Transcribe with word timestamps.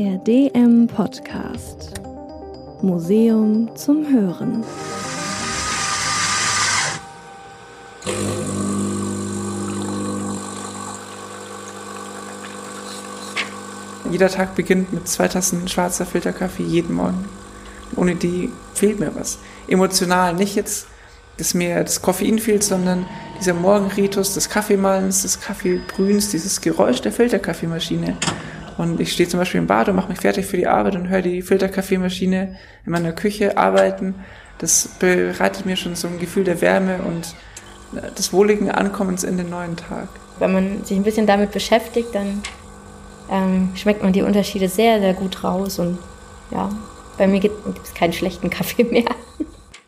Der 0.00 0.16
DM 0.18 0.86
Podcast. 0.86 2.00
Museum 2.82 3.68
zum 3.74 4.06
Hören. 4.08 4.62
Jeder 14.08 14.28
Tag 14.28 14.54
beginnt 14.54 14.92
mit 14.92 15.08
zwei 15.08 15.26
Tassen 15.26 15.66
schwarzer 15.66 16.06
Filterkaffee 16.06 16.62
jeden 16.62 16.94
Morgen. 16.94 17.24
Ohne 17.96 18.14
die 18.14 18.52
fehlt 18.74 19.00
mir 19.00 19.16
was. 19.16 19.40
Emotional, 19.66 20.32
nicht 20.32 20.54
jetzt, 20.54 20.86
dass 21.38 21.54
mir 21.54 21.82
das 21.82 22.02
Koffein 22.02 22.38
fehlt, 22.38 22.62
sondern 22.62 23.04
dieser 23.40 23.54
Morgenritus 23.54 24.34
des 24.34 24.48
Kaffeemalens, 24.48 25.22
des 25.22 25.40
Kaffeebrühens, 25.40 26.30
dieses 26.30 26.60
Geräusch 26.60 27.00
der 27.00 27.10
Filterkaffeemaschine. 27.10 28.16
Und 28.78 29.00
ich 29.00 29.12
stehe 29.12 29.28
zum 29.28 29.40
Beispiel 29.40 29.60
im 29.60 29.66
Bad 29.66 29.88
und 29.88 29.96
mache 29.96 30.08
mich 30.08 30.20
fertig 30.20 30.46
für 30.46 30.56
die 30.56 30.66
Arbeit 30.66 30.94
und 30.94 31.08
höre 31.08 31.20
die 31.20 31.42
Filterkaffeemaschine 31.42 32.56
in 32.86 32.92
meiner 32.92 33.12
Küche 33.12 33.58
arbeiten. 33.58 34.14
Das 34.58 34.88
bereitet 34.98 35.66
mir 35.66 35.76
schon 35.76 35.94
so 35.96 36.08
ein 36.08 36.18
Gefühl 36.18 36.44
der 36.44 36.60
Wärme 36.60 37.00
und 37.02 37.34
des 38.16 38.32
wohligen 38.32 38.70
Ankommens 38.70 39.24
in 39.24 39.36
den 39.36 39.50
neuen 39.50 39.76
Tag. 39.76 40.08
Wenn 40.38 40.52
man 40.52 40.84
sich 40.84 40.96
ein 40.96 41.02
bisschen 41.02 41.26
damit 41.26 41.52
beschäftigt, 41.52 42.14
dann 42.14 42.42
ähm, 43.30 43.70
schmeckt 43.74 44.02
man 44.02 44.12
die 44.12 44.22
Unterschiede 44.22 44.68
sehr, 44.68 45.00
sehr 45.00 45.14
gut 45.14 45.42
raus. 45.42 45.78
Und 45.78 45.98
ja, 46.50 46.70
bei 47.16 47.26
mir 47.26 47.40
gibt 47.40 47.56
es 47.82 47.94
keinen 47.94 48.12
schlechten 48.12 48.50
Kaffee 48.50 48.84
mehr. 48.84 49.10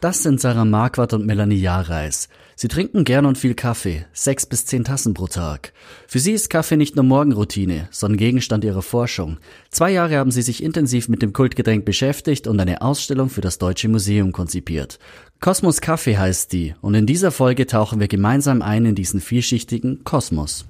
Das 0.00 0.22
sind 0.22 0.40
Sarah 0.40 0.64
Marquardt 0.64 1.12
und 1.12 1.26
Melanie 1.26 1.60
Jahrreis. 1.60 2.28
Sie 2.62 2.68
trinken 2.68 3.04
gern 3.04 3.24
und 3.24 3.38
viel 3.38 3.54
Kaffee, 3.54 4.04
sechs 4.12 4.44
bis 4.44 4.66
zehn 4.66 4.84
Tassen 4.84 5.14
pro 5.14 5.28
Tag. 5.28 5.72
Für 6.06 6.18
sie 6.18 6.32
ist 6.32 6.50
Kaffee 6.50 6.76
nicht 6.76 6.94
nur 6.94 7.06
Morgenroutine, 7.06 7.88
sondern 7.90 8.18
Gegenstand 8.18 8.64
ihrer 8.64 8.82
Forschung. 8.82 9.38
Zwei 9.70 9.92
Jahre 9.92 10.18
haben 10.18 10.30
sie 10.30 10.42
sich 10.42 10.62
intensiv 10.62 11.08
mit 11.08 11.22
dem 11.22 11.32
Kultgetränk 11.32 11.86
beschäftigt 11.86 12.46
und 12.46 12.60
eine 12.60 12.82
Ausstellung 12.82 13.30
für 13.30 13.40
das 13.40 13.56
Deutsche 13.56 13.88
Museum 13.88 14.32
konzipiert. 14.32 14.98
Kosmos 15.40 15.80
Kaffee 15.80 16.18
heißt 16.18 16.52
die, 16.52 16.74
und 16.82 16.92
in 16.92 17.06
dieser 17.06 17.30
Folge 17.30 17.66
tauchen 17.66 17.98
wir 17.98 18.08
gemeinsam 18.08 18.60
ein 18.60 18.84
in 18.84 18.94
diesen 18.94 19.22
vielschichtigen 19.22 20.04
Kosmos. 20.04 20.66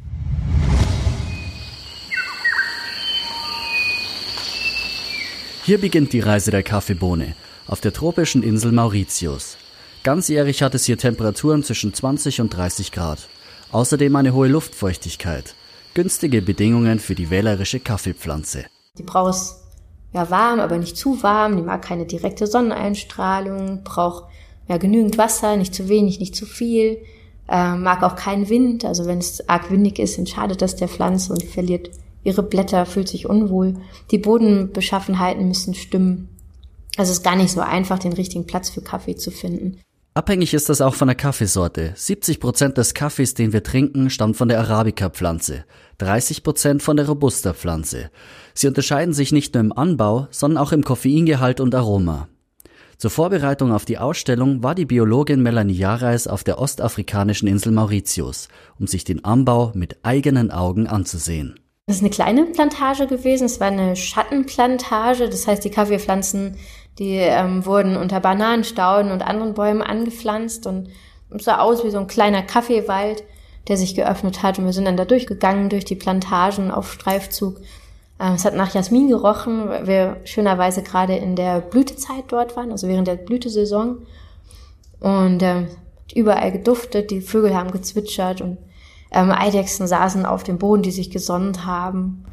Hier 5.64 5.78
beginnt 5.78 6.12
die 6.12 6.20
Reise 6.20 6.52
der 6.52 6.62
Kaffeebohne 6.62 7.34
auf 7.66 7.80
der 7.80 7.92
tropischen 7.92 8.44
Insel 8.44 8.70
Mauritius. 8.70 9.56
Ganzjährig 10.02 10.62
hat 10.62 10.74
es 10.74 10.86
hier 10.86 10.96
Temperaturen 10.96 11.62
zwischen 11.62 11.92
20 11.92 12.40
und 12.40 12.48
30 12.56 12.90
Grad. 12.90 13.28
Außerdem 13.70 14.16
eine 14.16 14.32
hohe 14.32 14.48
Luftfeuchtigkeit. 14.48 15.54
Günstige 15.92 16.40
Bedingungen 16.40 17.00
für 17.00 17.14
die 17.14 17.28
wählerische 17.28 17.80
Kaffeepflanze. 17.80 18.64
Die 18.96 19.02
braucht 19.02 19.34
es 19.34 19.62
ja 20.14 20.30
warm, 20.30 20.58
aber 20.58 20.78
nicht 20.78 20.96
zu 20.96 21.22
warm. 21.22 21.56
Die 21.56 21.62
mag 21.62 21.82
keine 21.82 22.06
direkte 22.06 22.46
Sonneneinstrahlung, 22.46 23.84
braucht 23.84 24.24
ja 24.68 24.78
genügend 24.78 25.18
Wasser, 25.18 25.56
nicht 25.56 25.74
zu 25.74 25.90
wenig, 25.90 26.18
nicht 26.18 26.34
zu 26.34 26.46
viel. 26.46 27.02
Äh, 27.46 27.74
mag 27.74 28.02
auch 28.02 28.16
keinen 28.16 28.48
Wind. 28.48 28.86
Also 28.86 29.04
wenn 29.04 29.18
es 29.18 29.46
arg 29.50 29.70
windig 29.70 29.98
ist, 29.98 30.16
dann 30.16 30.26
schadet 30.26 30.62
das 30.62 30.76
der 30.76 30.88
Pflanze 30.88 31.34
und 31.34 31.42
die 31.42 31.46
verliert 31.46 31.90
ihre 32.24 32.42
Blätter, 32.42 32.86
fühlt 32.86 33.08
sich 33.08 33.28
unwohl. 33.28 33.74
Die 34.10 34.18
Bodenbeschaffenheiten 34.18 35.46
müssen 35.46 35.74
stimmen. 35.74 36.30
Also 36.96 37.12
es 37.12 37.18
ist 37.18 37.24
gar 37.24 37.36
nicht 37.36 37.52
so 37.52 37.60
einfach, 37.60 37.98
den 37.98 38.14
richtigen 38.14 38.46
Platz 38.46 38.70
für 38.70 38.80
Kaffee 38.80 39.16
zu 39.16 39.30
finden. 39.30 39.78
Abhängig 40.12 40.54
ist 40.54 40.68
das 40.68 40.80
auch 40.80 40.94
von 40.94 41.06
der 41.06 41.14
Kaffeesorte. 41.14 41.92
70 41.94 42.40
Prozent 42.40 42.76
des 42.76 42.94
Kaffees, 42.94 43.34
den 43.34 43.52
wir 43.52 43.62
trinken, 43.62 44.10
stammt 44.10 44.36
von 44.36 44.48
der 44.48 44.58
Arabica-Pflanze, 44.58 45.64
30 45.98 46.42
Prozent 46.42 46.82
von 46.82 46.96
der 46.96 47.06
Robusta-Pflanze. 47.06 48.10
Sie 48.52 48.66
unterscheiden 48.66 49.14
sich 49.14 49.30
nicht 49.30 49.54
nur 49.54 49.60
im 49.60 49.72
Anbau, 49.72 50.26
sondern 50.32 50.58
auch 50.58 50.72
im 50.72 50.82
Koffeingehalt 50.82 51.60
und 51.60 51.76
Aroma. 51.76 52.28
Zur 52.98 53.12
Vorbereitung 53.12 53.72
auf 53.72 53.84
die 53.84 53.98
Ausstellung 53.98 54.64
war 54.64 54.74
die 54.74 54.84
Biologin 54.84 55.42
Melanie 55.42 55.74
Jareis 55.74 56.26
auf 56.26 56.42
der 56.42 56.58
ostafrikanischen 56.58 57.46
Insel 57.46 57.70
Mauritius, 57.70 58.48
um 58.80 58.88
sich 58.88 59.04
den 59.04 59.24
Anbau 59.24 59.70
mit 59.76 60.04
eigenen 60.04 60.50
Augen 60.50 60.88
anzusehen. 60.88 61.54
Das 61.86 61.96
ist 61.96 62.02
eine 62.02 62.10
kleine 62.10 62.44
Plantage 62.46 63.08
gewesen. 63.08 63.46
Es 63.46 63.58
war 63.58 63.68
eine 63.68 63.96
Schattenplantage. 63.96 65.28
Das 65.28 65.46
heißt, 65.46 65.64
die 65.64 65.70
Kaffeepflanzen, 65.70 66.56
die 67.00 67.16
ähm, 67.16 67.64
wurden 67.64 67.96
unter 67.96 68.20
Bananenstauden 68.20 69.10
und 69.10 69.22
anderen 69.22 69.54
Bäumen 69.54 69.80
angepflanzt 69.80 70.66
und 70.66 70.90
es 71.30 71.44
sah 71.44 71.58
aus 71.58 71.82
wie 71.82 71.90
so 71.90 71.98
ein 71.98 72.06
kleiner 72.06 72.42
Kaffeewald, 72.42 73.24
der 73.68 73.78
sich 73.78 73.94
geöffnet 73.94 74.42
hat. 74.42 74.58
Und 74.58 74.66
wir 74.66 74.74
sind 74.74 74.84
dann 74.84 74.98
da 74.98 75.06
durchgegangen 75.06 75.70
durch 75.70 75.86
die 75.86 75.94
Plantagen 75.94 76.70
auf 76.70 76.92
Streifzug. 76.92 77.56
Ähm, 78.20 78.34
es 78.34 78.44
hat 78.44 78.54
nach 78.54 78.74
Jasmin 78.74 79.08
gerochen, 79.08 79.66
weil 79.70 79.86
wir 79.86 80.16
schönerweise 80.24 80.82
gerade 80.82 81.16
in 81.16 81.36
der 81.36 81.60
Blütezeit 81.60 82.24
dort 82.28 82.54
waren, 82.56 82.70
also 82.70 82.86
während 82.86 83.08
der 83.08 83.16
Blütesaison. 83.16 84.06
Und 85.00 85.42
äh, 85.42 85.68
überall 86.14 86.52
geduftet, 86.52 87.10
die 87.10 87.22
Vögel 87.22 87.56
haben 87.56 87.70
gezwitschert 87.70 88.42
und 88.42 88.58
ähm, 89.10 89.32
Eidechsen 89.32 89.86
saßen 89.86 90.26
auf 90.26 90.42
dem 90.42 90.58
Boden, 90.58 90.82
die 90.82 90.90
sich 90.90 91.10
gesonnt 91.10 91.64
haben. 91.64 92.26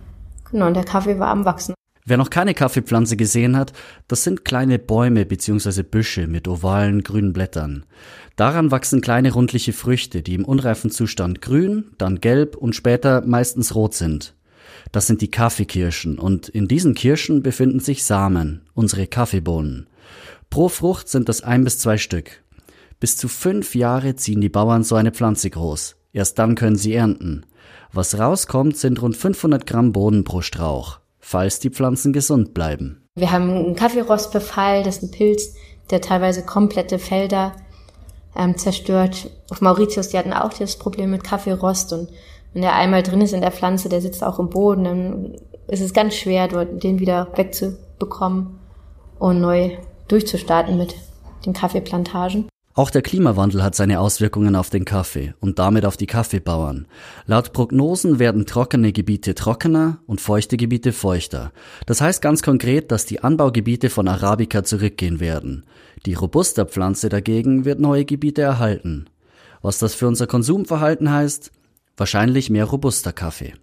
Genau, 0.51 0.67
und 0.67 0.73
der 0.73 0.84
Kaffee 0.84 1.19
war 1.19 1.29
am 1.29 1.45
Wachsen. 1.45 1.77
Wer 2.09 2.16
noch 2.16 2.29
keine 2.29 2.53
Kaffeepflanze 2.53 3.18
gesehen 3.18 3.57
hat, 3.57 3.73
das 4.07 4.23
sind 4.23 4.45
kleine 4.45 4.79
Bäume 4.79 5.25
bzw. 5.25 5.84
Büsche 5.84 6.28
mit 6.28 6.47
ovalen 6.47 7.03
grünen 7.03 7.34
Blättern. 7.34 7.85
Daran 8.38 8.72
wachsen 8.72 9.01
kleine 9.01 9.34
rundliche 9.34 9.73
Früchte, 9.73 10.22
die 10.22 10.35
im 10.35 10.46
unreifen 10.46 10.90
Zustand 10.90 11.41
grün, 11.41 11.91
dann 11.97 12.22
gelb 12.22 12.56
und 12.56 12.78
später 12.78 13.25
meistens 13.25 13.75
rot 13.75 13.94
sind. 13.94 14.35
Das 14.94 15.06
sind 15.06 15.19
die 15.19 15.29
Kaffeekirschen 15.29 16.17
und 16.17 16.47
in 16.47 16.69
diesen 16.69 16.94
Kirschen 16.94 17.44
befinden 17.44 17.81
sich 17.81 18.06
Samen, 18.06 18.62
unsere 18.73 19.06
Kaffeebohnen. 19.07 19.88
Pro 20.50 20.69
Frucht 20.69 21.09
sind 21.09 21.28
das 21.28 21.41
ein 21.41 21.66
bis 21.66 21.78
zwei 21.78 21.97
Stück. 21.97 22.41
Bis 23.01 23.17
zu 23.17 23.28
fünf 23.28 23.75
Jahre 23.75 24.16
ziehen 24.16 24.40
die 24.40 24.47
Bauern 24.47 24.85
so 24.85 24.96
eine 24.96 25.12
Pflanze 25.12 25.50
groß. 25.50 25.97
Erst 26.13 26.40
dann 26.40 26.56
können 26.56 26.78
sie 26.78 26.94
ernten. 26.94 27.46
Was 27.91 28.17
rauskommt, 28.17 28.78
sind 28.78 29.01
rund 29.01 29.17
500 29.17 29.67
Gramm 29.67 29.91
Boden 29.91 30.23
pro 30.23 30.41
Strauch, 30.41 31.01
falls 31.28 31.60
die 31.60 31.70
Pflanzen 31.70 32.14
gesund 32.14 32.54
bleiben. 32.54 33.06
Wir 33.16 33.32
haben 33.32 33.50
einen 33.50 33.76
Kaffeerostbefall, 33.76 34.84
das 34.84 34.98
ist 34.98 35.04
ein 35.04 35.12
Pilz, 35.12 35.56
der 35.92 36.00
teilweise 36.00 36.46
komplette 36.46 37.00
Felder 37.00 37.52
ähm, 38.34 38.56
zerstört. 38.56 39.30
Auf 39.50 39.60
Mauritius, 39.60 40.10
die 40.10 40.18
hatten 40.18 40.32
auch 40.32 40.54
das 40.54 40.78
Problem 40.78 41.12
mit 41.12 41.26
Kaffeerost 41.26 41.92
und 41.92 42.10
wenn 42.54 42.62
der 42.62 42.76
einmal 42.76 43.04
drin 43.04 43.20
ist 43.20 43.34
in 43.34 43.42
der 43.42 43.52
Pflanze, 43.52 43.90
der 43.90 44.00
sitzt 44.00 44.24
auch 44.24 44.40
im 44.40 44.50
Boden, 44.50 44.86
dann 44.86 45.36
ist 45.68 45.82
es 45.82 45.94
ganz 45.94 46.16
schwer, 46.16 46.48
dort 46.48 46.82
den 46.82 47.00
wieder 47.00 47.28
wegzubekommen 47.36 48.59
und 49.20 49.42
neu 49.42 49.72
durchzustarten 50.08 50.78
mit 50.78 50.96
den 51.46 51.52
Kaffeeplantagen. 51.52 52.48
Auch 52.78 52.92
der 52.92 53.02
Klimawandel 53.02 53.64
hat 53.64 53.74
seine 53.74 54.00
Auswirkungen 54.00 54.56
auf 54.56 54.70
den 54.70 54.86
Kaffee 54.86 55.34
und 55.40 55.58
damit 55.58 55.84
auf 55.84 55.98
die 55.98 56.06
Kaffeebauern. 56.06 56.86
Laut 57.26 57.52
Prognosen 57.52 58.20
werden 58.20 58.46
trockene 58.46 58.92
Gebiete 58.92 59.34
trockener 59.34 59.98
und 60.06 60.22
feuchte 60.22 60.58
Gebiete 60.58 60.94
feuchter. 60.94 61.52
Das 61.88 62.02
heißt 62.02 62.22
ganz 62.22 62.44
konkret, 62.44 62.92
dass 62.92 63.08
die 63.08 63.24
Anbaugebiete 63.24 63.90
von 63.90 64.08
Arabica 64.08 64.64
zurückgehen 64.64 65.20
werden. 65.20 65.64
Die 66.06 66.14
Robusta-Pflanze 66.14 67.10
dagegen 67.10 67.66
wird 67.66 67.80
neue 67.80 68.06
Gebiete 68.06 68.44
erhalten. 68.44 69.09
Was 69.64 69.80
das 69.80 69.96
für 69.96 70.08
unser 70.08 70.28
Konsumverhalten 70.28 71.12
heißt? 71.12 71.52
Wahrscheinlich 71.98 72.52
mehr 72.52 72.66
Robusta-Kaffee. 72.66 73.56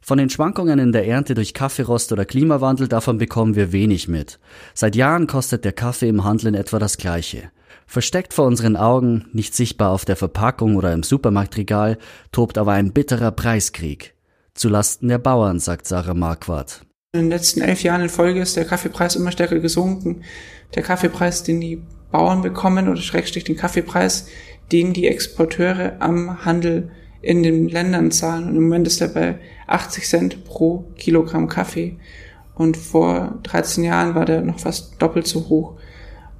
Von 0.00 0.18
den 0.18 0.30
Schwankungen 0.30 0.78
in 0.78 0.92
der 0.92 1.08
Ernte 1.08 1.34
durch 1.34 1.52
Kaffeerost 1.52 2.12
oder 2.12 2.24
Klimawandel 2.24 2.86
davon 2.86 3.18
bekommen 3.18 3.56
wir 3.56 3.72
wenig 3.72 4.06
mit. 4.06 4.38
Seit 4.72 4.94
Jahren 4.94 5.26
kostet 5.26 5.64
der 5.64 5.72
Kaffee 5.72 6.08
im 6.08 6.22
Handel 6.22 6.46
in 6.46 6.54
etwa 6.54 6.78
das 6.78 6.96
gleiche. 6.96 7.50
Versteckt 7.86 8.34
vor 8.34 8.46
unseren 8.46 8.76
Augen, 8.76 9.26
nicht 9.32 9.54
sichtbar 9.54 9.90
auf 9.92 10.04
der 10.04 10.16
Verpackung 10.16 10.76
oder 10.76 10.92
im 10.92 11.02
Supermarktregal, 11.02 11.98
tobt 12.32 12.58
aber 12.58 12.72
ein 12.72 12.92
bitterer 12.92 13.30
Preiskrieg. 13.30 14.14
Zulasten 14.54 15.08
der 15.08 15.18
Bauern, 15.18 15.60
sagt 15.60 15.86
Sarah 15.86 16.14
Marquardt. 16.14 16.84
In 17.12 17.22
den 17.22 17.30
letzten 17.30 17.60
elf 17.60 17.82
Jahren 17.82 18.02
in 18.02 18.08
Folge 18.08 18.40
ist 18.40 18.56
der 18.56 18.64
Kaffeepreis 18.64 19.16
immer 19.16 19.30
stärker 19.30 19.60
gesunken. 19.60 20.22
Der 20.74 20.82
Kaffeepreis, 20.82 21.44
den 21.44 21.60
die 21.60 21.82
Bauern 22.10 22.42
bekommen, 22.42 22.88
oder 22.88 23.00
Schrägstrich 23.00 23.44
den 23.44 23.56
Kaffeepreis, 23.56 24.26
den 24.72 24.92
die 24.92 25.06
Exporteure 25.06 25.96
am 26.00 26.44
Handel 26.44 26.90
in 27.22 27.42
den 27.42 27.68
Ländern 27.68 28.10
zahlen. 28.10 28.48
Und 28.48 28.56
im 28.56 28.64
Moment 28.64 28.86
ist 28.86 29.00
er 29.00 29.08
bei 29.08 29.38
80 29.66 30.06
Cent 30.06 30.44
pro 30.44 30.84
Kilogramm 30.96 31.48
Kaffee. 31.48 31.96
Und 32.54 32.76
vor 32.76 33.38
13 33.44 33.84
Jahren 33.84 34.14
war 34.14 34.24
der 34.24 34.42
noch 34.42 34.60
fast 34.60 35.00
doppelt 35.00 35.26
so 35.26 35.48
hoch. 35.48 35.74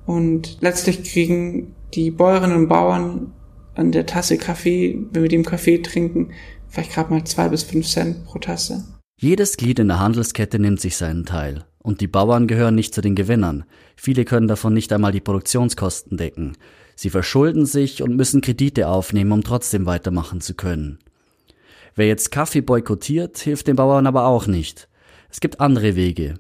Und 0.07 0.59
letztlich 0.61 1.03
kriegen 1.05 1.75
die 1.95 2.11
Bäuerinnen 2.11 2.57
und 2.57 2.69
Bauern 2.69 3.33
an 3.75 3.93
der 3.93 4.07
Tasse 4.07 4.39
Kaffee, 4.39 4.99
wenn 5.11 5.23
wir 5.23 5.29
dem 5.29 5.45
Kaffee 5.45 5.79
trinken, 5.79 6.31
vielleicht 6.69 6.93
gerade 6.93 7.13
mal 7.13 7.25
zwei 7.25 7.49
bis 7.49 7.65
fünf 7.65 7.87
Cent 7.87 8.25
pro 8.25 8.39
Tasse. 8.39 8.85
Jedes 9.19 9.57
Glied 9.57 9.79
in 9.79 9.89
der 9.89 9.99
Handelskette 9.99 10.59
nimmt 10.59 10.81
sich 10.81 10.97
seinen 10.97 11.25
Teil. 11.25 11.65
Und 11.79 12.01
die 12.01 12.09
Bauern 12.09 12.49
gehören 12.49 12.75
nicht 12.75 12.95
zu 12.95 13.01
den 13.01 13.15
Gewinnern. 13.15 13.65
Viele 13.97 14.25
können 14.25 14.49
davon 14.49 14.75
nicht 14.75 14.93
einmal 14.93 15.13
die 15.13 15.21
Produktionskosten 15.21 16.17
decken. 16.17 16.57
Sie 16.97 17.11
verschulden 17.11 17.67
sich 17.67 18.03
und 18.03 18.17
müssen 18.17 18.41
Kredite 18.41 18.89
aufnehmen, 18.89 19.33
um 19.33 19.43
trotzdem 19.45 19.87
weitermachen 19.87 20.41
zu 20.41 20.55
können. 20.55 20.99
Wer 21.95 22.09
jetzt 22.09 22.31
Kaffee 22.31 22.61
boykottiert, 22.61 23.39
hilft 23.39 23.69
den 23.69 23.77
Bauern 23.77 24.07
aber 24.07 24.27
auch 24.27 24.47
nicht. 24.47 24.89
Es 25.31 25.41
gibt 25.41 25.61
andere 25.61 25.97
Wege. 25.97 26.35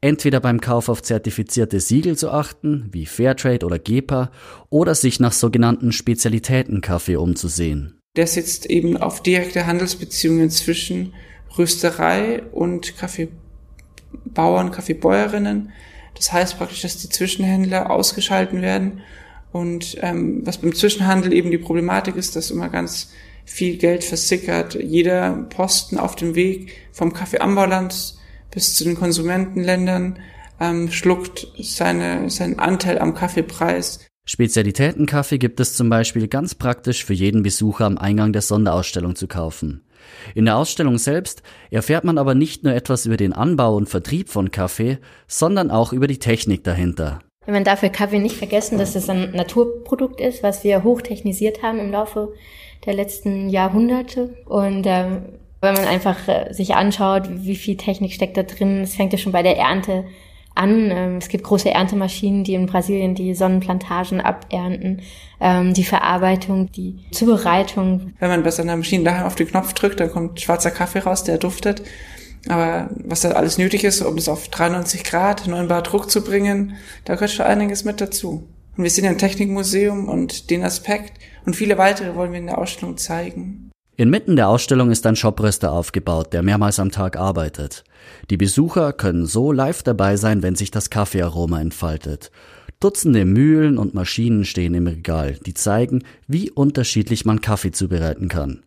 Entweder 0.00 0.38
beim 0.38 0.60
Kauf 0.60 0.88
auf 0.88 1.02
zertifizierte 1.02 1.80
Siegel 1.80 2.16
zu 2.16 2.30
achten, 2.30 2.88
wie 2.92 3.04
Fairtrade 3.04 3.66
oder 3.66 3.80
GEPA, 3.80 4.30
oder 4.70 4.94
sich 4.94 5.18
nach 5.18 5.32
sogenannten 5.32 5.90
Spezialitätenkaffee 5.90 7.16
umzusehen. 7.16 8.00
Der 8.14 8.28
setzt 8.28 8.66
eben 8.66 8.96
auf 8.96 9.22
direkte 9.22 9.66
Handelsbeziehungen 9.66 10.50
zwischen 10.50 11.14
Rösterei 11.56 12.44
und 12.52 12.96
Kaffeebauern, 12.96 14.70
Kaffeebäuerinnen. 14.70 15.72
Das 16.14 16.32
heißt 16.32 16.58
praktisch, 16.58 16.82
dass 16.82 16.98
die 16.98 17.08
Zwischenhändler 17.08 17.90
ausgeschalten 17.90 18.62
werden. 18.62 19.00
Und 19.50 19.96
ähm, 20.00 20.42
was 20.44 20.58
beim 20.58 20.74
Zwischenhandel 20.74 21.32
eben 21.32 21.50
die 21.50 21.58
Problematik 21.58 22.14
ist, 22.14 22.36
dass 22.36 22.52
immer 22.52 22.68
ganz 22.68 23.10
viel 23.44 23.78
Geld 23.78 24.04
versickert. 24.04 24.74
Jeder 24.74 25.32
Posten 25.50 25.98
auf 25.98 26.14
dem 26.14 26.36
Weg 26.36 26.72
vom 26.92 27.12
Kaffeeanbauland 27.12 28.17
bis 28.50 28.74
zu 28.74 28.84
den 28.84 28.96
Konsumentenländern 28.96 30.18
ähm, 30.60 30.90
schluckt 30.90 31.48
seine, 31.58 32.30
seinen 32.30 32.58
Anteil 32.58 32.98
am 32.98 33.14
Kaffeepreis. 33.14 34.00
Spezialitätenkaffee 34.24 35.38
gibt 35.38 35.58
es 35.60 35.74
zum 35.74 35.88
Beispiel 35.88 36.28
ganz 36.28 36.54
praktisch 36.54 37.04
für 37.04 37.14
jeden 37.14 37.42
Besucher 37.42 37.86
am 37.86 37.96
Eingang 37.96 38.32
der 38.32 38.42
Sonderausstellung 38.42 39.16
zu 39.16 39.26
kaufen. 39.26 39.84
In 40.34 40.44
der 40.44 40.56
Ausstellung 40.56 40.98
selbst 40.98 41.42
erfährt 41.70 42.04
man 42.04 42.18
aber 42.18 42.34
nicht 42.34 42.64
nur 42.64 42.74
etwas 42.74 43.06
über 43.06 43.16
den 43.16 43.32
Anbau 43.32 43.74
und 43.74 43.88
Vertrieb 43.88 44.28
von 44.28 44.50
Kaffee, 44.50 44.98
sondern 45.26 45.70
auch 45.70 45.92
über 45.92 46.06
die 46.06 46.18
Technik 46.18 46.64
dahinter. 46.64 47.20
Man 47.46 47.64
darf 47.64 47.80
für 47.80 47.88
Kaffee 47.88 48.18
nicht 48.18 48.36
vergessen, 48.36 48.76
dass 48.76 48.94
es 48.94 49.08
ein 49.08 49.30
Naturprodukt 49.30 50.20
ist, 50.20 50.42
was 50.42 50.64
wir 50.64 50.84
hochtechnisiert 50.84 51.62
haben 51.62 51.78
im 51.78 51.90
Laufe 51.90 52.34
der 52.84 52.92
letzten 52.92 53.48
Jahrhunderte. 53.48 54.36
Und 54.44 54.84
ähm, 54.86 55.22
wenn 55.60 55.74
man 55.74 55.84
einfach 55.84 56.28
äh, 56.28 56.52
sich 56.52 56.74
anschaut, 56.74 57.28
wie 57.28 57.56
viel 57.56 57.76
Technik 57.76 58.12
steckt 58.12 58.36
da 58.36 58.42
drin, 58.42 58.82
es 58.82 58.94
fängt 58.94 59.12
ja 59.12 59.18
schon 59.18 59.32
bei 59.32 59.42
der 59.42 59.56
Ernte 59.56 60.04
an. 60.54 60.90
Ähm, 60.90 61.16
es 61.16 61.28
gibt 61.28 61.44
große 61.44 61.70
Erntemaschinen, 61.70 62.44
die 62.44 62.54
in 62.54 62.66
Brasilien 62.66 63.14
die 63.14 63.34
Sonnenplantagen 63.34 64.20
abernten, 64.20 65.02
ähm, 65.40 65.72
die 65.72 65.84
Verarbeitung, 65.84 66.70
die 66.72 67.04
Zubereitung. 67.12 68.12
Wenn 68.18 68.28
man 68.28 68.42
bei 68.42 68.50
seiner 68.50 68.76
Maschine 68.76 69.04
daheim 69.04 69.26
auf 69.26 69.36
den 69.36 69.48
Knopf 69.48 69.72
drückt, 69.72 70.00
dann 70.00 70.10
kommt 70.10 70.40
schwarzer 70.40 70.70
Kaffee 70.70 71.00
raus, 71.00 71.24
der 71.24 71.38
duftet. 71.38 71.82
Aber 72.48 72.90
was 73.04 73.22
da 73.22 73.30
alles 73.30 73.58
nötig 73.58 73.84
ist, 73.84 74.00
um 74.00 74.16
es 74.16 74.28
auf 74.28 74.48
93 74.48 75.04
Grad, 75.04 75.46
9 75.46 75.68
Bar 75.68 75.82
Druck 75.82 76.10
zu 76.10 76.22
bringen, 76.22 76.76
da 77.04 77.14
gehört 77.14 77.30
schon 77.30 77.46
einiges 77.46 77.84
mit 77.84 78.00
dazu. 78.00 78.48
Und 78.76 78.84
wir 78.84 78.90
sind 78.90 79.04
ja 79.04 79.10
ein 79.10 79.18
Technikmuseum 79.18 80.08
und 80.08 80.50
den 80.50 80.62
Aspekt 80.62 81.14
und 81.44 81.56
viele 81.56 81.78
weitere 81.78 82.14
wollen 82.14 82.32
wir 82.32 82.38
in 82.38 82.46
der 82.46 82.58
Ausstellung 82.58 82.96
zeigen. 82.96 83.67
Inmitten 84.00 84.36
der 84.36 84.48
Ausstellung 84.48 84.92
ist 84.92 85.04
ein 85.06 85.16
Shopröster 85.16 85.72
aufgebaut, 85.72 86.32
der 86.32 86.44
mehrmals 86.44 86.78
am 86.78 86.92
Tag 86.92 87.16
arbeitet. 87.16 87.82
Die 88.30 88.36
Besucher 88.36 88.92
können 88.92 89.26
so 89.26 89.50
live 89.50 89.82
dabei 89.82 90.16
sein, 90.16 90.40
wenn 90.44 90.54
sich 90.54 90.70
das 90.70 90.88
Kaffeearoma 90.88 91.60
entfaltet. 91.60 92.30
Dutzende 92.78 93.24
Mühlen 93.24 93.76
und 93.76 93.94
Maschinen 93.94 94.44
stehen 94.44 94.74
im 94.74 94.86
Regal, 94.86 95.36
die 95.44 95.52
zeigen, 95.52 96.04
wie 96.28 96.48
unterschiedlich 96.48 97.24
man 97.24 97.40
Kaffee 97.40 97.72
zubereiten 97.72 98.28
kann. 98.28 98.62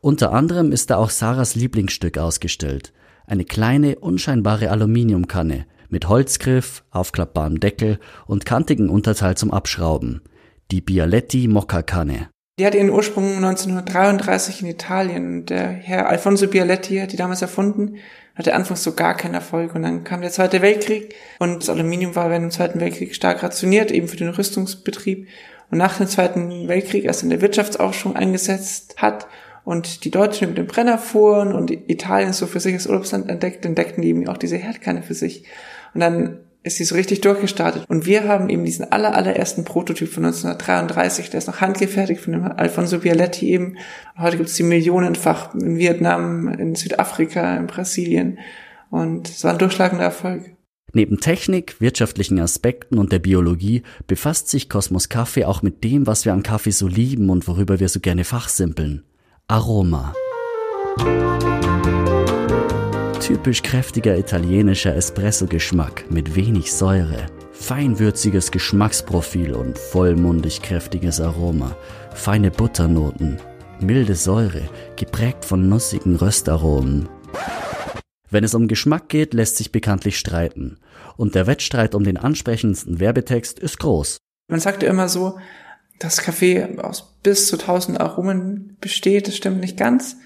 Unter 0.00 0.32
anderem 0.32 0.72
ist 0.72 0.88
da 0.88 0.96
auch 0.96 1.10
Sarahs 1.10 1.54
Lieblingsstück 1.56 2.16
ausgestellt. 2.16 2.94
Eine 3.26 3.44
kleine, 3.44 3.98
unscheinbare 3.98 4.70
Aluminiumkanne 4.70 5.66
mit 5.90 6.08
Holzgriff, 6.08 6.84
aufklappbarem 6.90 7.60
Deckel 7.60 7.98
und 8.26 8.46
kantigen 8.46 8.88
Unterteil 8.88 9.36
zum 9.36 9.50
Abschrauben. 9.50 10.22
Die 10.70 10.80
Bialetti 10.80 11.48
Mokka 11.48 11.82
Kanne. 11.82 12.30
Die 12.60 12.66
hat 12.66 12.74
ihren 12.74 12.90
Ursprung 12.90 13.36
1933 13.36 14.60
in 14.60 14.68
Italien. 14.68 15.46
Der 15.46 15.66
Herr 15.66 16.10
Alfonso 16.10 16.46
Bialetti 16.46 16.98
hat 16.98 17.10
die 17.10 17.16
damals 17.16 17.40
erfunden, 17.40 17.96
hatte 18.34 18.54
anfangs 18.54 18.82
so 18.82 18.92
gar 18.92 19.16
keinen 19.16 19.32
Erfolg. 19.32 19.74
Und 19.74 19.80
dann 19.80 20.04
kam 20.04 20.20
der 20.20 20.30
Zweite 20.30 20.60
Weltkrieg 20.60 21.14
und 21.38 21.62
das 21.62 21.70
Aluminium 21.70 22.14
war 22.16 22.28
während 22.28 22.44
dem 22.44 22.50
Zweiten 22.50 22.78
Weltkrieg 22.78 23.14
stark 23.14 23.42
rationiert, 23.42 23.90
eben 23.90 24.08
für 24.08 24.18
den 24.18 24.28
Rüstungsbetrieb. 24.28 25.26
Und 25.70 25.78
nach 25.78 25.96
dem 25.96 26.06
Zweiten 26.06 26.68
Weltkrieg 26.68 27.06
erst 27.06 27.22
in 27.22 27.30
der 27.30 27.40
Wirtschaftsaufschwung 27.40 28.14
eingesetzt 28.14 28.96
hat 28.98 29.26
und 29.64 30.04
die 30.04 30.10
Deutschen 30.10 30.50
mit 30.50 30.58
dem 30.58 30.66
Brenner 30.66 30.98
fuhren 30.98 31.54
und 31.54 31.70
Italien 31.70 32.34
so 32.34 32.46
für 32.46 32.60
sich 32.60 32.74
als 32.74 32.86
Urlaubsland 32.86 33.30
entdeckt, 33.30 33.64
entdeckten 33.64 34.02
die 34.02 34.10
eben 34.10 34.28
auch 34.28 34.36
diese 34.36 34.58
Herdkanne 34.58 35.02
für 35.02 35.14
sich. 35.14 35.44
Und 35.94 36.00
dann 36.00 36.40
ist 36.62 36.76
sie 36.76 36.84
so 36.84 36.94
richtig 36.94 37.20
durchgestartet. 37.22 37.84
Und 37.88 38.06
wir 38.06 38.28
haben 38.28 38.50
eben 38.50 38.64
diesen 38.64 38.90
aller, 38.92 39.14
allerersten 39.14 39.64
Prototyp 39.64 40.08
von 40.08 40.24
1933, 40.24 41.30
der 41.30 41.38
ist 41.38 41.46
noch 41.46 41.60
handgefertigt 41.60 42.20
von 42.20 42.32
dem 42.34 42.44
Alfonso 42.44 42.98
Bialetti 42.98 43.50
eben. 43.50 43.76
Heute 44.18 44.36
gibt 44.36 44.50
es 44.50 44.56
die 44.56 44.62
millionenfach 44.62 45.54
in 45.54 45.78
Vietnam, 45.78 46.48
in 46.48 46.74
Südafrika, 46.74 47.56
in 47.56 47.66
Brasilien. 47.66 48.38
Und 48.90 49.28
es 49.28 49.44
war 49.44 49.52
ein 49.52 49.58
durchschlagender 49.58 50.04
Erfolg. 50.04 50.50
Neben 50.92 51.20
Technik, 51.20 51.80
wirtschaftlichen 51.80 52.40
Aspekten 52.40 52.98
und 52.98 53.12
der 53.12 53.20
Biologie 53.20 53.82
befasst 54.06 54.48
sich 54.48 54.68
Kosmos 54.68 55.08
Kaffee 55.08 55.44
auch 55.44 55.62
mit 55.62 55.84
dem, 55.84 56.06
was 56.06 56.24
wir 56.24 56.32
am 56.32 56.42
Kaffee 56.42 56.72
so 56.72 56.88
lieben 56.88 57.30
und 57.30 57.46
worüber 57.46 57.78
wir 57.78 57.88
so 57.88 58.00
gerne 58.00 58.24
fachsimpeln. 58.24 59.04
Aroma 59.46 60.14
typisch 63.30 63.62
kräftiger 63.62 64.18
italienischer 64.18 64.96
Espresso-Geschmack 64.96 66.10
mit 66.10 66.34
wenig 66.34 66.72
Säure. 66.72 67.26
Feinwürziges 67.52 68.50
Geschmacksprofil 68.50 69.54
und 69.54 69.78
vollmundig 69.78 70.62
kräftiges 70.62 71.20
Aroma. 71.20 71.76
Feine 72.12 72.50
Butternoten. 72.50 73.36
Milde 73.78 74.16
Säure, 74.16 74.68
geprägt 74.96 75.44
von 75.44 75.68
nussigen 75.68 76.16
Röstaromen. 76.16 77.08
Wenn 78.30 78.42
es 78.42 78.54
um 78.54 78.66
Geschmack 78.66 79.08
geht, 79.08 79.32
lässt 79.32 79.58
sich 79.58 79.70
bekanntlich 79.70 80.18
streiten. 80.18 80.78
Und 81.16 81.36
der 81.36 81.46
Wettstreit 81.46 81.94
um 81.94 82.02
den 82.02 82.16
ansprechendsten 82.16 82.98
Werbetext 82.98 83.60
ist 83.60 83.78
groß. 83.78 84.16
Man 84.48 84.58
sagt 84.58 84.82
ja 84.82 84.90
immer 84.90 85.08
so, 85.08 85.38
dass 86.00 86.22
Kaffee 86.22 86.64
aus 86.78 87.14
bis 87.22 87.46
zu 87.46 87.56
1000 87.56 88.00
Aromen 88.00 88.76
besteht. 88.80 89.28
Das 89.28 89.36
stimmt 89.36 89.60
nicht 89.60 89.76
ganz. 89.76 90.16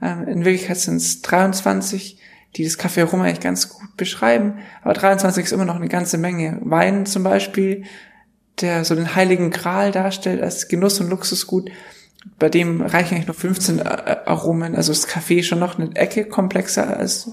Ähm, 0.00 0.26
in 0.26 0.44
Wirklichkeit 0.46 0.78
sind 0.78 0.96
es 0.96 1.20
23 1.20 2.18
die 2.54 2.64
das 2.64 2.78
Café 2.78 3.02
Aroma 3.02 3.24
eigentlich 3.24 3.40
ganz 3.40 3.68
gut 3.68 3.96
beschreiben. 3.96 4.58
Aber 4.82 4.94
23 4.94 5.44
ist 5.44 5.52
immer 5.52 5.64
noch 5.64 5.76
eine 5.76 5.88
ganze 5.88 6.18
Menge. 6.18 6.58
Wein 6.62 7.06
zum 7.06 7.22
Beispiel, 7.22 7.84
der 8.60 8.84
so 8.84 8.94
den 8.94 9.14
heiligen 9.14 9.50
Gral 9.50 9.92
darstellt 9.92 10.42
als 10.42 10.68
Genuss 10.68 11.00
und 11.00 11.10
Luxusgut, 11.10 11.70
bei 12.38 12.48
dem 12.48 12.80
reichen 12.80 13.14
eigentlich 13.14 13.26
nur 13.26 13.34
15 13.34 13.82
Aromen. 13.82 14.74
Also 14.74 14.92
das 14.92 15.06
Kaffee 15.06 15.42
schon 15.42 15.58
noch 15.58 15.78
eine 15.78 15.94
Ecke 15.94 16.24
komplexer 16.24 16.96
als 16.96 17.30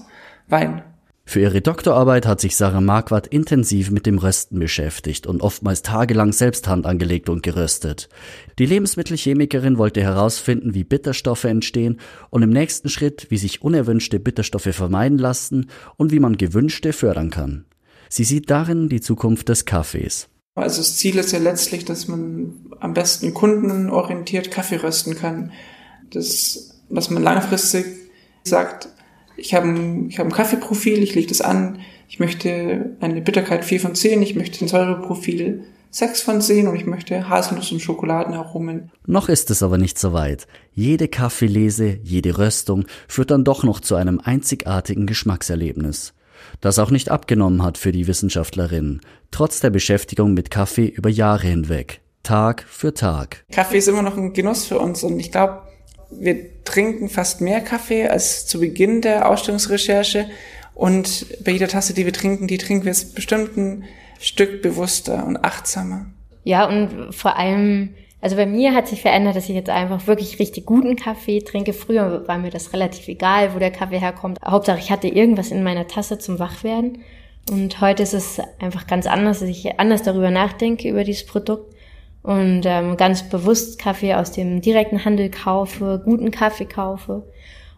Wein. 0.48 0.82
Für 1.26 1.40
ihre 1.40 1.62
Doktorarbeit 1.62 2.26
hat 2.26 2.40
sich 2.40 2.54
Sarah 2.54 2.82
Marquardt 2.82 3.26
intensiv 3.26 3.90
mit 3.90 4.04
dem 4.04 4.18
Rösten 4.18 4.58
beschäftigt 4.58 5.26
und 5.26 5.40
oftmals 5.40 5.82
tagelang 5.82 6.32
selbst 6.32 6.68
Hand 6.68 6.84
angelegt 6.84 7.28
und 7.28 7.42
geröstet. 7.42 8.08
Die 8.58 8.66
Lebensmittelchemikerin 8.66 9.78
wollte 9.78 10.02
herausfinden, 10.02 10.74
wie 10.74 10.84
Bitterstoffe 10.84 11.44
entstehen 11.44 11.98
und 12.30 12.42
im 12.42 12.50
nächsten 12.50 12.90
Schritt, 12.90 13.26
wie 13.30 13.38
sich 13.38 13.62
unerwünschte 13.62 14.20
Bitterstoffe 14.20 14.74
vermeiden 14.74 15.18
lassen 15.18 15.70
und 15.96 16.12
wie 16.12 16.20
man 16.20 16.36
gewünschte 16.36 16.92
fördern 16.92 17.30
kann. 17.30 17.64
Sie 18.10 18.24
sieht 18.24 18.50
darin 18.50 18.88
die 18.88 19.00
Zukunft 19.00 19.48
des 19.48 19.64
Kaffees. 19.64 20.28
Also 20.54 20.82
das 20.82 20.96
Ziel 20.96 21.18
ist 21.18 21.32
ja 21.32 21.38
letztlich, 21.38 21.84
dass 21.84 22.06
man 22.06 22.54
am 22.78 22.94
besten 22.94 23.34
kundenorientiert 23.34 24.50
Kaffee 24.50 24.76
rösten 24.76 25.16
kann. 25.16 25.52
Das, 26.12 26.80
was 26.90 27.10
man 27.10 27.22
langfristig 27.22 27.86
sagt, 28.44 28.88
ich 29.36 29.54
habe 29.54 29.68
ein, 29.68 30.08
ich 30.08 30.18
hab 30.18 30.26
ein 30.26 30.32
Kaffeeprofil, 30.32 31.02
ich 31.02 31.14
lege 31.14 31.28
das 31.28 31.40
an, 31.40 31.80
ich 32.08 32.20
möchte 32.20 32.96
eine 33.00 33.20
Bitterkeit 33.20 33.64
4 33.64 33.80
von 33.80 33.94
10, 33.94 34.22
ich 34.22 34.34
möchte 34.34 34.64
ein 34.64 34.68
Säureprofil 34.68 35.64
6 35.90 36.22
von 36.22 36.40
10 36.40 36.66
und 36.66 36.74
ich 36.74 36.86
möchte 36.86 37.28
Haselnuss- 37.28 37.72
und 37.72 37.80
Schokoladenaromen. 37.80 38.90
Noch 39.06 39.28
ist 39.28 39.50
es 39.50 39.62
aber 39.62 39.78
nicht 39.78 39.96
so 39.96 40.12
weit. 40.12 40.48
Jede 40.72 41.06
Kaffeelese, 41.06 41.98
jede 42.02 42.36
Röstung 42.36 42.86
führt 43.06 43.30
dann 43.30 43.44
doch 43.44 43.62
noch 43.62 43.78
zu 43.78 43.94
einem 43.94 44.20
einzigartigen 44.20 45.06
Geschmackserlebnis. 45.06 46.12
Das 46.60 46.80
auch 46.80 46.90
nicht 46.90 47.10
abgenommen 47.10 47.62
hat 47.62 47.78
für 47.78 47.92
die 47.92 48.08
Wissenschaftlerin, 48.08 49.00
trotz 49.30 49.60
der 49.60 49.70
Beschäftigung 49.70 50.34
mit 50.34 50.50
Kaffee 50.50 50.86
über 50.86 51.10
Jahre 51.10 51.46
hinweg, 51.46 52.00
Tag 52.24 52.64
für 52.68 52.92
Tag. 52.92 53.44
Kaffee 53.52 53.78
ist 53.78 53.88
immer 53.88 54.02
noch 54.02 54.16
ein 54.16 54.32
Genuss 54.32 54.66
für 54.66 54.80
uns 54.80 55.04
und 55.04 55.18
ich 55.20 55.30
glaube, 55.30 55.62
wir 56.20 56.64
trinken 56.64 57.08
fast 57.08 57.40
mehr 57.40 57.60
Kaffee 57.60 58.08
als 58.08 58.46
zu 58.46 58.60
Beginn 58.60 59.00
der 59.00 59.28
Ausstellungsrecherche. 59.28 60.26
Und 60.74 61.26
bei 61.44 61.52
jeder 61.52 61.68
Tasse, 61.68 61.94
die 61.94 62.04
wir 62.04 62.12
trinken, 62.12 62.46
die 62.46 62.58
trinken 62.58 62.84
wir 62.84 62.92
es 62.92 63.12
bestimmt 63.12 63.56
ein 63.56 63.84
Stück 64.18 64.62
bewusster 64.62 65.26
und 65.26 65.44
achtsamer. 65.44 66.06
Ja, 66.42 66.66
und 66.68 67.14
vor 67.14 67.36
allem, 67.36 67.94
also 68.20 68.36
bei 68.36 68.46
mir 68.46 68.74
hat 68.74 68.88
sich 68.88 69.02
verändert, 69.02 69.36
dass 69.36 69.48
ich 69.48 69.54
jetzt 69.54 69.70
einfach 69.70 70.06
wirklich 70.06 70.38
richtig 70.38 70.66
guten 70.66 70.96
Kaffee 70.96 71.40
trinke. 71.40 71.72
Früher 71.72 72.26
war 72.26 72.38
mir 72.38 72.50
das 72.50 72.72
relativ 72.72 73.08
egal, 73.08 73.54
wo 73.54 73.58
der 73.58 73.70
Kaffee 73.70 73.98
herkommt. 73.98 74.38
Hauptsache, 74.44 74.78
ich 74.78 74.90
hatte 74.90 75.08
irgendwas 75.08 75.50
in 75.50 75.62
meiner 75.62 75.86
Tasse 75.86 76.18
zum 76.18 76.38
Wachwerden. 76.38 76.98
Und 77.50 77.80
heute 77.80 78.02
ist 78.02 78.14
es 78.14 78.40
einfach 78.58 78.86
ganz 78.86 79.06
anders, 79.06 79.40
dass 79.40 79.48
ich 79.48 79.78
anders 79.78 80.02
darüber 80.02 80.30
nachdenke, 80.30 80.88
über 80.88 81.04
dieses 81.04 81.26
Produkt 81.26 81.73
und 82.24 82.62
ähm, 82.64 82.96
ganz 82.96 83.28
bewusst 83.28 83.78
Kaffee 83.78 84.14
aus 84.14 84.32
dem 84.32 84.62
direkten 84.62 85.04
Handel 85.04 85.30
kaufe, 85.30 86.00
guten 86.02 86.30
Kaffee 86.30 86.64
kaufe 86.64 87.22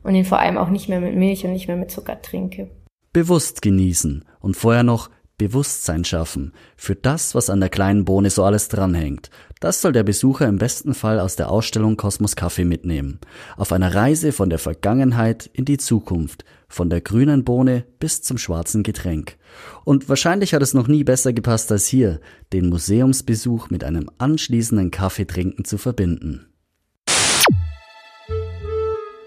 und 0.04 0.14
ihn 0.14 0.24
vor 0.24 0.38
allem 0.38 0.56
auch 0.56 0.68
nicht 0.68 0.88
mehr 0.88 1.00
mit 1.00 1.16
Milch 1.16 1.44
und 1.44 1.52
nicht 1.52 1.66
mehr 1.66 1.76
mit 1.76 1.90
Zucker 1.90 2.22
trinke. 2.22 2.70
bewusst 3.12 3.60
genießen 3.60 4.24
und 4.40 4.56
vorher 4.56 4.84
noch 4.84 5.10
Bewusstsein 5.38 6.04
schaffen 6.04 6.52
für 6.76 6.94
das, 6.94 7.34
was 7.34 7.50
an 7.50 7.60
der 7.60 7.68
kleinen 7.68 8.04
Bohne 8.04 8.30
so 8.30 8.44
alles 8.44 8.68
dranhängt. 8.68 9.30
Das 9.60 9.82
soll 9.82 9.92
der 9.92 10.04
Besucher 10.04 10.46
im 10.46 10.58
besten 10.58 10.94
Fall 10.94 11.18
aus 11.18 11.36
der 11.36 11.50
Ausstellung 11.50 11.96
Kosmos 11.96 12.36
Kaffee 12.36 12.64
mitnehmen. 12.64 13.18
Auf 13.56 13.72
einer 13.72 13.94
Reise 13.94 14.32
von 14.32 14.48
der 14.48 14.58
Vergangenheit 14.58 15.50
in 15.52 15.64
die 15.64 15.76
Zukunft, 15.76 16.44
von 16.68 16.90
der 16.90 17.00
grünen 17.00 17.44
Bohne 17.44 17.84
bis 17.98 18.22
zum 18.22 18.38
schwarzen 18.38 18.82
Getränk. 18.82 19.36
Und 19.84 20.08
wahrscheinlich 20.08 20.54
hat 20.54 20.62
es 20.62 20.74
noch 20.74 20.88
nie 20.88 21.04
besser 21.04 21.32
gepasst 21.32 21.70
als 21.72 21.86
hier, 21.86 22.20
den 22.52 22.68
Museumsbesuch 22.68 23.70
mit 23.70 23.84
einem 23.84 24.10
anschließenden 24.18 24.90
Kaffeetrinken 24.90 25.64
zu 25.64 25.78
verbinden. 25.78 26.46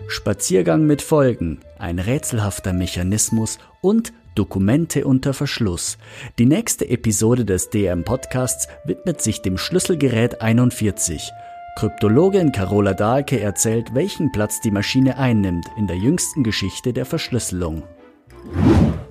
Spaziergang 0.07 0.85
mit 0.85 1.01
Folgen, 1.01 1.59
ein 1.77 1.99
rätselhafter 1.99 2.73
Mechanismus 2.73 3.59
und 3.81 4.11
Dokumente 4.33 5.05
unter 5.05 5.33
Verschluss. 5.33 5.97
Die 6.39 6.45
nächste 6.45 6.89
Episode 6.89 7.45
des 7.45 7.69
DM 7.69 8.03
Podcasts 8.03 8.67
widmet 8.85 9.21
sich 9.21 9.41
dem 9.41 9.57
Schlüsselgerät 9.57 10.41
41. 10.41 11.31
Kryptologin 11.79 12.51
Carola 12.51 12.93
Dahlke 12.93 13.39
erzählt, 13.39 13.95
welchen 13.95 14.33
Platz 14.33 14.59
die 14.59 14.69
Maschine 14.69 15.17
einnimmt 15.17 15.65
in 15.77 15.87
der 15.87 15.95
jüngsten 15.95 16.43
Geschichte 16.43 16.91
der 16.91 17.05
Verschlüsselung. 17.05 17.83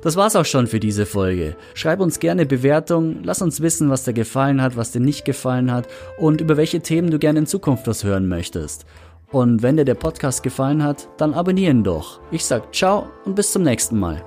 Das 0.03 0.17
war's 0.17 0.37
auch 0.37 0.45
schon 0.45 0.67
für 0.67 0.79
diese 0.79 1.07
Folge. 1.07 1.57
Schreib 1.73 1.99
uns 1.99 2.21
gerne 2.21 2.45
Bewertungen, 2.45 3.21
lass 3.23 3.41
uns 3.41 3.63
wissen, 3.63 3.89
was 3.89 4.05
dir 4.05 4.13
gefallen 4.13 4.61
hat, 4.61 4.77
was 4.77 4.93
dir 4.93 5.01
nicht 5.01 5.25
gefallen 5.25 5.73
hat 5.73 5.89
und 6.19 6.43
über 6.43 6.59
welche 6.59 6.81
Themen 6.81 7.11
du 7.11 7.19
gerne 7.19 7.39
in 7.39 7.47
Zukunft 7.47 7.87
was 7.87 8.05
hören 8.05 8.29
möchtest. 8.29 8.85
Und 9.33 9.63
wenn 9.63 9.79
dir 9.79 9.87
der 9.87 9.95
Podcast 9.95 10.43
gefallen 10.43 10.85
hat, 10.85 11.09
dann 11.17 11.33
abonnieren 11.33 11.83
doch. 11.83 12.21
Ich 12.31 12.45
sag 12.45 12.75
ciao 12.75 13.09
und 13.25 13.35
bis 13.35 13.51
zum 13.51 13.63
nächsten 13.63 13.99
Mal. 13.99 14.23